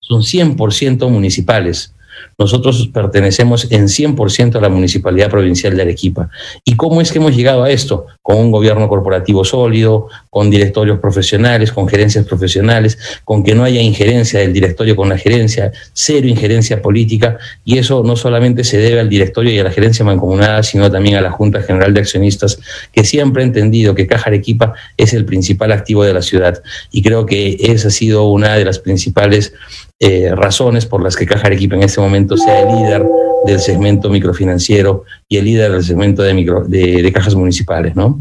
son 0.07 0.21
100% 0.21 1.09
municipales. 1.09 1.95
Nosotros 2.37 2.89
pertenecemos 2.93 3.71
en 3.71 3.85
100% 3.87 4.55
a 4.55 4.61
la 4.61 4.69
Municipalidad 4.69 5.29
Provincial 5.29 5.75
de 5.75 5.83
Arequipa. 5.83 6.29
¿Y 6.65 6.75
cómo 6.75 6.99
es 6.99 7.11
que 7.11 7.19
hemos 7.19 7.35
llegado 7.35 7.63
a 7.63 7.71
esto? 7.71 8.07
Con 8.21 8.37
un 8.37 8.51
gobierno 8.51 8.89
corporativo 8.89 9.45
sólido, 9.45 10.07
con 10.29 10.49
directorios 10.49 10.99
profesionales, 10.99 11.71
con 11.71 11.87
gerencias 11.87 12.25
profesionales, 12.25 12.97
con 13.23 13.43
que 13.43 13.55
no 13.55 13.63
haya 13.63 13.81
injerencia 13.81 14.41
del 14.41 14.51
directorio 14.51 14.95
con 14.95 15.07
la 15.09 15.17
gerencia, 15.17 15.71
cero 15.93 16.27
injerencia 16.27 16.81
política, 16.81 17.37
y 17.63 17.77
eso 17.77 18.03
no 18.03 18.17
solamente 18.17 18.63
se 18.65 18.77
debe 18.77 18.99
al 18.99 19.09
directorio 19.09 19.53
y 19.53 19.59
a 19.59 19.63
la 19.63 19.71
gerencia 19.71 20.03
mancomunada, 20.03 20.61
sino 20.63 20.91
también 20.91 21.15
a 21.15 21.21
la 21.21 21.31
Junta 21.31 21.61
General 21.61 21.93
de 21.93 22.01
Accionistas, 22.01 22.59
que 22.91 23.05
siempre 23.05 23.43
ha 23.43 23.45
entendido 23.45 23.95
que 23.95 24.07
Caja 24.07 24.29
Arequipa 24.29 24.73
es 24.97 25.13
el 25.13 25.23
principal 25.23 25.71
activo 25.71 26.03
de 26.03 26.13
la 26.13 26.21
ciudad. 26.21 26.61
Y 26.91 27.01
creo 27.01 27.25
que 27.25 27.57
esa 27.59 27.87
ha 27.87 27.91
sido 27.91 28.27
una 28.27 28.55
de 28.55 28.65
las 28.65 28.79
principales 28.79 29.53
eh, 29.99 30.35
razones 30.35 30.85
por 30.85 31.01
las 31.01 31.15
que 31.15 31.25
Caja 31.25 31.47
Arequipa 31.47 31.75
en 31.75 31.83
este 31.83 32.01
momento 32.01 32.35
sea 32.35 32.61
el 32.61 32.75
líder 32.75 33.05
del 33.45 33.59
segmento 33.59 34.09
microfinanciero 34.09 35.05
y 35.29 35.37
el 35.37 35.45
líder 35.45 35.71
del 35.71 35.83
segmento 35.83 36.21
de, 36.21 36.33
micro, 36.33 36.65
de, 36.65 37.11
cajas 37.13 37.35
municipales, 37.35 37.95
¿no? 37.95 38.19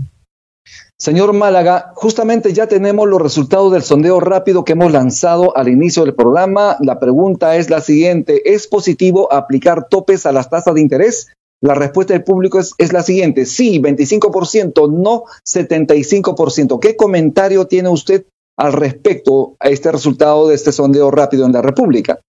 Señor 0.96 1.32
Málaga, 1.32 1.90
justamente 1.96 2.52
ya 2.52 2.68
tenemos 2.68 3.08
los 3.08 3.20
resultados 3.20 3.72
del 3.72 3.82
sondeo 3.82 4.20
rápido 4.20 4.64
que 4.64 4.72
hemos 4.72 4.92
lanzado 4.92 5.56
al 5.56 5.68
inicio 5.68 6.04
del 6.04 6.14
programa. 6.14 6.76
La 6.80 7.00
pregunta 7.00 7.56
es 7.56 7.68
la 7.68 7.80
siguiente, 7.80 8.54
¿es 8.54 8.68
positivo 8.68 9.32
aplicar 9.32 9.88
topes 9.88 10.26
a 10.26 10.32
las 10.32 10.48
tasas 10.48 10.74
de 10.74 10.80
interés? 10.80 11.32
La 11.60 11.74
respuesta 11.74 12.12
del 12.12 12.22
público 12.22 12.60
es, 12.60 12.74
es 12.78 12.92
la 12.92 13.02
siguiente, 13.02 13.46
sí, 13.46 13.80
25%, 13.80 14.92
no 14.92 15.24
75%. 15.44 16.78
¿Qué 16.78 16.94
comentario 16.94 17.66
tiene 17.66 17.88
usted 17.88 18.24
al 18.56 18.72
respecto 18.72 19.56
a 19.58 19.68
este 19.68 19.90
resultado 19.92 20.48
de 20.48 20.54
este 20.54 20.72
sondeo 20.72 21.10
rápido 21.10 21.46
en 21.46 21.52
la 21.52 21.62
República? 21.62 22.20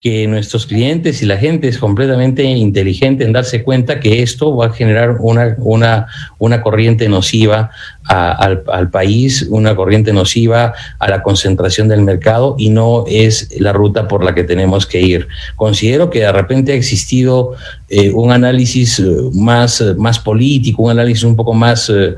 Que 0.00 0.26
nuestros 0.26 0.64
clientes 0.64 1.20
y 1.20 1.26
la 1.26 1.36
gente 1.36 1.68
es 1.68 1.76
completamente 1.76 2.42
inteligente 2.42 3.22
en 3.22 3.34
darse 3.34 3.62
cuenta 3.62 4.00
que 4.00 4.22
esto 4.22 4.56
va 4.56 4.66
a 4.66 4.70
generar 4.70 5.16
una, 5.20 5.56
una, 5.58 6.06
una 6.38 6.62
corriente 6.62 7.06
nociva 7.06 7.70
al, 8.04 8.64
al, 8.66 8.90
país, 8.90 9.46
una 9.50 9.76
corriente 9.76 10.12
nociva 10.12 10.72
a 10.98 11.08
la 11.08 11.22
concentración 11.22 11.86
del 11.86 12.00
mercado 12.00 12.56
y 12.58 12.70
no 12.70 13.04
es 13.06 13.50
la 13.60 13.72
ruta 13.72 14.08
por 14.08 14.24
la 14.24 14.34
que 14.34 14.42
tenemos 14.42 14.86
que 14.86 15.00
ir. 15.02 15.28
Considero 15.54 16.08
que 16.08 16.20
de 16.20 16.32
repente 16.32 16.72
ha 16.72 16.76
existido 16.76 17.52
eh, 17.88 18.10
un 18.10 18.32
análisis 18.32 18.98
eh, 19.00 19.04
más, 19.34 19.84
más 19.96 20.18
político, 20.18 20.84
un 20.84 20.92
análisis 20.92 21.24
un 21.24 21.36
poco 21.36 21.52
más 21.52 21.90
eh, 21.90 22.16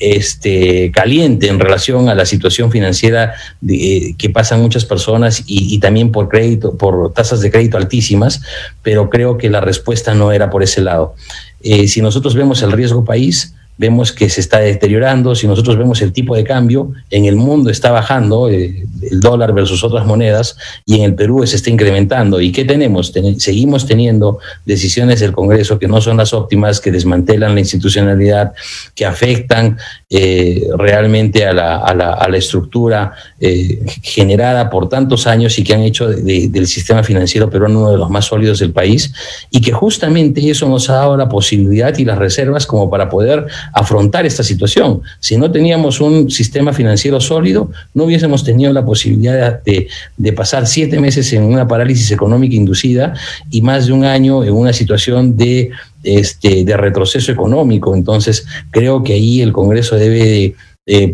este, 0.00 0.90
caliente 0.90 1.48
en 1.48 1.60
relación 1.60 2.08
a 2.08 2.14
la 2.14 2.26
situación 2.26 2.70
financiera 2.70 3.34
de, 3.60 4.14
que 4.18 4.30
pasan 4.30 4.60
muchas 4.60 4.84
personas 4.84 5.44
y, 5.46 5.74
y 5.74 5.78
también 5.78 6.10
por 6.10 6.28
crédito, 6.28 6.76
por 6.76 6.87
tasas 7.14 7.40
de 7.40 7.50
crédito 7.50 7.76
altísimas, 7.76 8.40
pero 8.82 9.10
creo 9.10 9.38
que 9.38 9.50
la 9.50 9.60
respuesta 9.60 10.14
no 10.14 10.32
era 10.32 10.50
por 10.50 10.62
ese 10.62 10.80
lado. 10.80 11.14
si 11.62 12.00
nosotros 12.00 12.34
vemos 12.34 12.62
el 12.62 12.72
riesgo 12.72 13.04
país, 13.04 13.54
vemos 13.78 14.12
que 14.12 14.28
se 14.28 14.40
está 14.40 14.58
deteriorando, 14.58 15.34
si 15.34 15.46
nosotros 15.46 15.78
vemos 15.78 16.02
el 16.02 16.12
tipo 16.12 16.36
de 16.36 16.44
cambio, 16.44 16.92
en 17.10 17.24
el 17.24 17.36
mundo 17.36 17.70
está 17.70 17.92
bajando 17.92 18.50
eh, 18.50 18.84
el 19.02 19.20
dólar 19.20 19.54
versus 19.54 19.84
otras 19.84 20.04
monedas 20.04 20.56
y 20.84 20.96
en 20.96 21.02
el 21.02 21.14
Perú 21.14 21.46
se 21.46 21.56
está 21.56 21.70
incrementando. 21.70 22.40
¿Y 22.40 22.52
qué 22.52 22.64
tenemos? 22.64 23.12
seguimos 23.38 23.86
teniendo 23.86 24.38
decisiones 24.66 25.20
del 25.20 25.32
Congreso 25.32 25.78
que 25.78 25.88
no 25.88 26.00
son 26.00 26.16
las 26.16 26.34
óptimas, 26.34 26.80
que 26.80 26.90
desmantelan 26.90 27.54
la 27.54 27.60
institucionalidad, 27.60 28.52
que 28.94 29.06
afectan 29.06 29.78
eh, 30.10 30.66
realmente 30.76 31.46
a 31.46 31.52
la, 31.52 31.76
a 31.76 31.94
la, 31.94 32.12
a 32.14 32.28
la 32.28 32.36
estructura 32.36 33.12
eh, 33.40 33.80
generada 34.02 34.70
por 34.70 34.88
tantos 34.88 35.26
años 35.26 35.58
y 35.58 35.64
que 35.64 35.74
han 35.74 35.82
hecho 35.82 36.08
del 36.08 36.66
sistema 36.66 37.04
financiero 37.04 37.48
peruano 37.48 37.78
uno 37.78 37.90
de 37.92 37.98
los 37.98 38.10
más 38.10 38.24
sólidos 38.24 38.58
del 38.58 38.72
país 38.72 39.12
y 39.50 39.60
que 39.60 39.72
justamente 39.72 40.48
eso 40.50 40.68
nos 40.68 40.90
ha 40.90 40.94
dado 40.94 41.16
la 41.16 41.28
posibilidad 41.28 41.96
y 41.96 42.04
las 42.04 42.18
reservas 42.18 42.66
como 42.66 42.90
para 42.90 43.08
poder 43.08 43.46
afrontar 43.72 44.26
esta 44.26 44.42
situación. 44.42 45.02
Si 45.20 45.36
no 45.36 45.50
teníamos 45.50 46.00
un 46.00 46.30
sistema 46.30 46.72
financiero 46.72 47.20
sólido, 47.20 47.70
no 47.94 48.04
hubiésemos 48.04 48.44
tenido 48.44 48.72
la 48.72 48.84
posibilidad 48.84 49.62
de, 49.62 49.88
pasar 50.32 50.66
siete 50.66 51.00
meses 51.00 51.32
en 51.32 51.42
una 51.42 51.66
parálisis 51.66 52.10
económica 52.10 52.54
inducida 52.54 53.14
y 53.50 53.62
más 53.62 53.86
de 53.86 53.92
un 53.92 54.04
año 54.04 54.44
en 54.44 54.52
una 54.54 54.72
situación 54.72 55.36
de 55.36 55.70
este, 56.04 56.64
de 56.64 56.76
retroceso 56.76 57.32
económico. 57.32 57.94
Entonces, 57.94 58.46
creo 58.70 59.02
que 59.02 59.14
ahí 59.14 59.40
el 59.40 59.52
Congreso 59.52 59.96
debe 59.96 60.54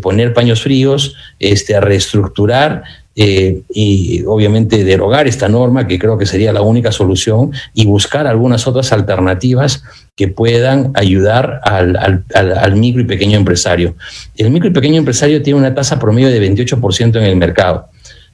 poner 0.01 0.33
paños 0.33 0.61
fríos, 0.61 1.15
este, 1.39 1.79
reestructurar 1.81 2.83
eh, 3.17 3.61
y 3.73 4.23
obviamente 4.25 4.83
derogar 4.83 5.27
esta 5.27 5.47
norma, 5.47 5.87
que 5.87 5.97
creo 5.97 6.17
que 6.17 6.25
sería 6.25 6.51
la 6.51 6.61
única 6.61 6.91
solución, 6.91 7.51
y 7.73 7.85
buscar 7.85 8.27
algunas 8.27 8.67
otras 8.67 8.91
alternativas 8.91 9.83
que 10.15 10.29
puedan 10.29 10.91
ayudar 10.93 11.59
al, 11.63 12.75
micro 12.75 13.01
y 13.01 13.05
pequeño 13.05 13.37
empresario. 13.37 13.95
El 14.37 14.49
micro 14.49 14.69
y 14.69 14.73
pequeño 14.73 14.97
empresario 14.97 15.41
tiene 15.41 15.59
una 15.59 15.75
tasa 15.75 15.99
promedio 15.99 16.29
de 16.29 16.41
28% 16.41 17.17
en 17.17 17.23
el 17.23 17.35
mercado. 17.35 17.87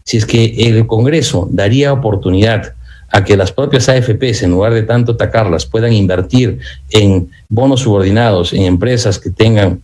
Si 0.04 0.18
es 0.18 0.26
que 0.26 0.54
el 0.70 0.86
Congreso 0.86 1.48
daría 1.52 1.92
oportunidad 1.92 2.74
a 3.10 3.24
que 3.24 3.36
las 3.36 3.52
propias 3.52 3.90
AFPs, 3.90 4.44
en 4.44 4.52
lugar 4.52 4.74
de 4.74 4.84
tanto 4.84 5.14
atacarlas, 5.14 5.66
puedan 5.66 5.92
invertir 5.92 6.60
en 6.92 7.30
bonos 7.50 7.82
subordinados, 7.82 8.54
en 8.54 8.64
empresas 8.64 9.20
que 9.20 9.32
tengan 9.32 9.82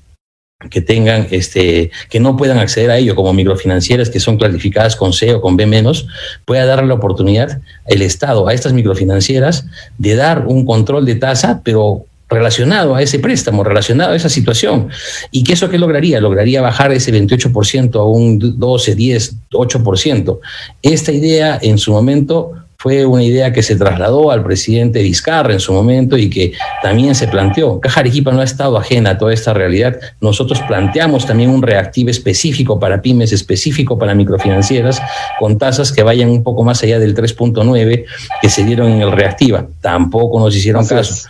que 0.72 0.82
tengan 0.82 1.28
este 1.30 1.92
que 2.10 2.20
no 2.20 2.36
puedan 2.36 2.58
acceder 2.58 2.90
a 2.90 2.98
ello 2.98 3.14
como 3.16 3.32
microfinancieras 3.32 4.10
que 4.10 4.20
son 4.20 4.38
clasificadas 4.38 4.96
con 4.96 5.14
C 5.14 5.36
o 5.36 5.40
con 5.40 5.56
B 5.56 5.68
menos 5.68 6.08
pueda 6.46 6.66
darle 6.66 6.88
la 6.88 6.96
oportunidad 6.96 7.62
el 7.86 8.02
Estado 8.02 8.48
a 8.48 8.54
estas 8.56 8.74
microfinancieras 8.74 9.68
de 10.00 10.16
dar 10.16 10.48
un 10.48 10.66
control 10.66 11.06
de 11.06 11.14
tasa 11.14 11.62
pero 11.64 12.06
relacionado 12.30 12.96
a 12.96 13.02
ese 13.02 13.20
préstamo, 13.20 13.64
relacionado 13.64 14.12
a 14.12 14.16
esa 14.18 14.28
situación. 14.28 14.90
¿Y 15.32 15.44
qué 15.46 15.54
eso 15.54 15.70
qué 15.70 15.78
lograría? 15.78 16.20
Lograría 16.20 16.62
bajar 16.62 16.92
ese 16.92 17.14
28% 17.14 17.96
a 17.96 18.04
un 18.04 18.60
12, 18.60 18.96
10, 18.96 19.36
8%. 19.52 20.40
Esta 20.82 21.12
idea 21.14 21.58
en 21.62 21.78
su 21.78 21.94
momento 21.94 22.67
fue 22.88 23.06
una 23.06 23.22
idea 23.22 23.52
que 23.52 23.62
se 23.64 23.76
trasladó 23.76 24.32
al 24.32 24.46
presidente 24.46 25.04
Vizcarra 25.04 25.52
en 25.52 25.60
su 25.60 25.74
momento 25.74 26.18
y 26.18 26.30
que 26.30 26.54
también 26.82 27.16
se 27.16 27.28
planteó. 27.28 27.82
Caja 27.82 28.00
Arequipa 28.00 28.32
no 28.32 28.40
ha 28.40 28.46
estado 28.46 28.78
ajena 28.78 29.10
a 29.10 29.18
toda 29.18 29.34
esta 29.34 29.54
realidad. 29.54 30.00
Nosotros 30.22 30.62
planteamos 30.70 31.26
también 31.26 31.50
un 31.50 31.62
reactivo 31.62 32.10
específico 32.12 32.80
para 32.80 33.02
pymes, 33.02 33.34
específico 33.34 34.00
para 34.00 34.16
microfinancieras, 34.16 35.02
con 35.38 35.58
tasas 35.58 35.92
que 35.92 36.02
vayan 36.02 36.30
un 36.30 36.44
poco 36.44 36.64
más 36.64 36.82
allá 36.82 36.98
del 36.98 37.14
3.9 37.14 38.06
que 38.42 38.50
se 38.50 38.64
dieron 38.64 38.90
en 38.90 39.02
el 39.02 39.12
reactiva. 39.12 39.68
Tampoco 39.82 40.40
nos 40.40 40.56
hicieron 40.56 40.86
caso. 40.88 41.28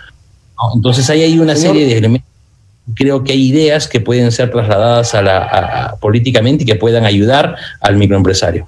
entonces 0.75 1.09
ahí 1.09 1.23
hay 1.23 1.39
una 1.39 1.55
serie 1.55 1.87
de 1.87 1.97
elementos 1.97 2.27
creo 2.93 3.23
que 3.23 3.33
hay 3.33 3.47
ideas 3.47 3.87
que 3.87 3.99
pueden 3.99 4.31
ser 4.31 4.51
trasladadas 4.51 5.15
a 5.15 5.21
la, 5.23 5.97
políticamente 5.99 6.63
y 6.63 6.67
que 6.67 6.75
puedan 6.75 7.03
ayudar 7.03 7.55
al 7.81 7.97
microempresario. 7.97 8.63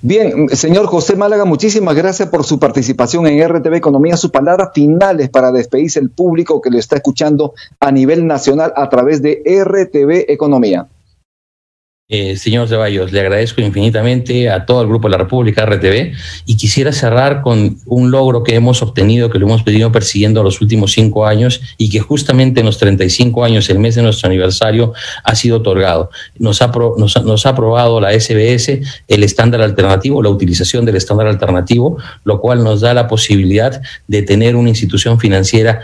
Bien, 0.00 0.48
señor 0.48 0.86
José 0.86 1.16
Málaga, 1.16 1.44
muchísimas 1.44 1.94
gracias 1.94 2.28
por 2.28 2.44
su 2.44 2.58
participación 2.58 3.26
en 3.26 3.48
RTV 3.48 3.74
Economía. 3.74 4.16
Sus 4.16 4.30
palabras 4.30 4.70
finales 4.74 5.28
para 5.28 5.52
despedirse 5.52 6.00
el 6.00 6.10
público 6.10 6.60
que 6.60 6.70
lo 6.70 6.78
está 6.78 6.96
escuchando 6.96 7.54
a 7.78 7.92
nivel 7.92 8.26
nacional 8.26 8.72
a 8.76 8.88
través 8.88 9.22
de 9.22 9.42
RTV 9.44 10.30
Economía. 10.32 10.88
Eh, 12.14 12.36
señor 12.36 12.68
Ceballos, 12.68 13.10
le 13.10 13.20
agradezco 13.20 13.62
infinitamente 13.62 14.50
a 14.50 14.66
todo 14.66 14.82
el 14.82 14.88
Grupo 14.88 15.08
de 15.08 15.12
la 15.12 15.16
República, 15.16 15.64
RTV, 15.64 16.12
y 16.44 16.56
quisiera 16.58 16.92
cerrar 16.92 17.40
con 17.40 17.78
un 17.86 18.10
logro 18.10 18.42
que 18.42 18.54
hemos 18.54 18.82
obtenido, 18.82 19.30
que 19.30 19.38
lo 19.38 19.46
hemos 19.46 19.64
venido 19.64 19.90
persiguiendo 19.90 20.42
los 20.42 20.60
últimos 20.60 20.92
cinco 20.92 21.24
años 21.24 21.62
y 21.78 21.88
que 21.88 22.00
justamente 22.00 22.60
en 22.60 22.66
los 22.66 22.76
35 22.76 23.42
años, 23.42 23.70
el 23.70 23.78
mes 23.78 23.94
de 23.94 24.02
nuestro 24.02 24.28
aniversario, 24.28 24.92
ha 25.24 25.34
sido 25.34 25.56
otorgado. 25.56 26.10
Nos 26.38 26.60
ha, 26.60 26.66
nos, 26.98 27.24
nos 27.24 27.46
ha 27.46 27.48
aprobado 27.48 27.98
la 27.98 28.12
SBS 28.12 28.82
el 29.08 29.24
estándar 29.24 29.62
alternativo, 29.62 30.22
la 30.22 30.28
utilización 30.28 30.84
del 30.84 30.96
estándar 30.96 31.28
alternativo, 31.28 31.96
lo 32.24 32.42
cual 32.42 32.62
nos 32.62 32.82
da 32.82 32.92
la 32.92 33.08
posibilidad 33.08 33.80
de 34.06 34.20
tener 34.20 34.54
una 34.54 34.68
institución 34.68 35.18
financiera 35.18 35.80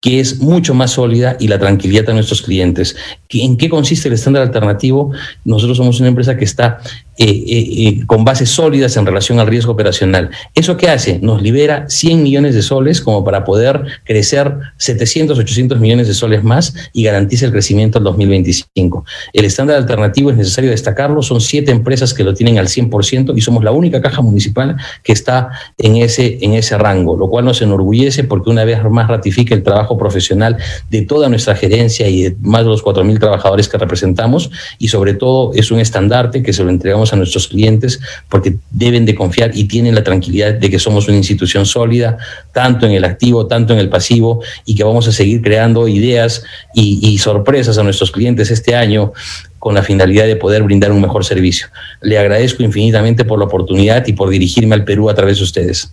que 0.00 0.20
es 0.20 0.38
mucho 0.38 0.74
más 0.74 0.92
sólida 0.92 1.36
y 1.40 1.48
la 1.48 1.58
tranquilidad 1.58 2.06
de 2.06 2.14
nuestros 2.14 2.42
clientes. 2.42 2.96
¿En 3.30 3.56
qué 3.56 3.68
consiste 3.68 4.08
el 4.08 4.14
estándar 4.14 4.44
alternativo? 4.44 5.12
Nosotros 5.44 5.76
somos 5.76 5.98
una 5.98 6.08
empresa 6.08 6.36
que 6.36 6.44
está 6.44 6.78
eh, 7.20 7.24
eh, 7.24 7.88
eh, 7.88 8.06
con 8.06 8.24
bases 8.24 8.48
sólidas 8.48 8.96
en 8.96 9.04
relación 9.04 9.40
al 9.40 9.48
riesgo 9.48 9.72
operacional. 9.72 10.30
¿Eso 10.54 10.76
qué 10.76 10.88
hace? 10.88 11.18
Nos 11.20 11.42
libera 11.42 11.86
100 11.88 12.22
millones 12.22 12.54
de 12.54 12.62
soles 12.62 13.00
como 13.00 13.24
para 13.24 13.42
poder 13.42 13.82
crecer 14.04 14.54
700, 14.76 15.36
800 15.36 15.80
millones 15.80 16.06
de 16.06 16.14
soles 16.14 16.44
más 16.44 16.74
y 16.92 17.02
garantiza 17.02 17.46
el 17.46 17.50
crecimiento 17.50 17.98
al 17.98 18.04
2025. 18.04 19.04
El 19.32 19.44
estándar 19.44 19.78
alternativo 19.78 20.30
es 20.30 20.36
necesario 20.36 20.70
destacarlo, 20.70 21.20
son 21.22 21.40
siete 21.40 21.72
empresas 21.72 22.14
que 22.14 22.22
lo 22.22 22.34
tienen 22.34 22.56
al 22.56 22.68
100% 22.68 23.36
y 23.36 23.40
somos 23.40 23.64
la 23.64 23.72
única 23.72 24.00
caja 24.00 24.22
municipal 24.22 24.76
que 25.02 25.10
está 25.10 25.48
en 25.76 25.96
ese, 25.96 26.38
en 26.42 26.54
ese 26.54 26.78
rango, 26.78 27.16
lo 27.16 27.28
cual 27.28 27.46
nos 27.46 27.60
enorgullece 27.60 28.22
porque 28.22 28.50
una 28.50 28.64
vez 28.64 28.78
más 28.88 29.08
ratifica 29.08 29.56
el 29.56 29.64
trabajo 29.64 29.98
profesional 29.98 30.56
de 30.88 31.02
toda 31.02 31.28
nuestra 31.28 31.56
gerencia 31.56 32.06
y 32.08 32.22
de 32.22 32.36
más 32.42 32.62
de 32.62 32.68
los 32.68 32.84
4.000 32.84 33.18
trabajadores 33.18 33.68
que 33.68 33.76
representamos 33.76 34.52
y 34.78 34.86
sobre 34.86 35.14
todo 35.14 35.50
es 35.54 35.72
un 35.72 35.80
estandarte 35.80 36.44
que 36.44 36.52
se 36.52 36.62
lo 36.62 36.70
entregamos 36.70 37.07
a 37.12 37.16
nuestros 37.16 37.48
clientes 37.48 38.00
porque 38.28 38.56
deben 38.70 39.06
de 39.06 39.14
confiar 39.14 39.50
y 39.54 39.64
tienen 39.64 39.94
la 39.94 40.04
tranquilidad 40.04 40.54
de 40.54 40.70
que 40.70 40.78
somos 40.78 41.08
una 41.08 41.16
institución 41.16 41.66
sólida, 41.66 42.18
tanto 42.52 42.86
en 42.86 42.92
el 42.92 43.04
activo, 43.04 43.46
tanto 43.46 43.72
en 43.72 43.78
el 43.78 43.88
pasivo, 43.88 44.42
y 44.64 44.74
que 44.74 44.84
vamos 44.84 45.08
a 45.08 45.12
seguir 45.12 45.42
creando 45.42 45.88
ideas 45.88 46.42
y, 46.74 47.18
sorpresas 47.18 47.76
a 47.78 47.82
nuestros 47.82 48.12
clientes 48.12 48.50
este 48.50 48.76
año 48.76 49.12
con 49.58 49.74
la 49.74 49.82
finalidad 49.82 50.26
de 50.26 50.36
poder 50.36 50.62
brindar 50.62 50.92
un 50.92 51.00
mejor 51.00 51.24
servicio. 51.24 51.66
Le 52.00 52.16
agradezco 52.16 52.62
infinitamente 52.62 53.24
por 53.24 53.40
la 53.40 53.46
oportunidad 53.46 54.06
y 54.06 54.12
por 54.12 54.30
dirigirme 54.30 54.76
al 54.76 54.84
Perú 54.84 55.10
a 55.10 55.14
través 55.14 55.38
de 55.38 55.44
ustedes. 55.44 55.92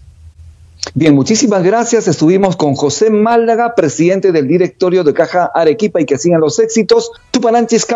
Bien, 0.93 1.15
muchísimas 1.15 1.63
gracias. 1.63 2.08
Estuvimos 2.08 2.56
con 2.56 2.75
José 2.75 3.10
Málaga, 3.10 3.73
presidente 3.75 4.32
del 4.32 4.47
directorio 4.47 5.04
de 5.04 5.13
Caja 5.13 5.51
Arequipa 5.54 5.99
y 5.99 6.06
que 6.06 6.17
sigan 6.17 6.41
los 6.41 6.60
éxitos. 6.60 7.12
Tupananchis, 7.32 7.88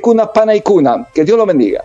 Cuna, 0.00 0.32
Pana 0.32 0.54
y 0.54 0.62
Cuna. 0.62 1.06
Que 1.14 1.24
Dios 1.24 1.36
lo 1.36 1.44
bendiga. 1.44 1.84